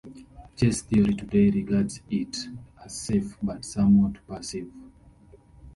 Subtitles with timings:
[0.55, 2.35] Chess theory today regards it
[2.83, 4.71] as safe but somewhat passive.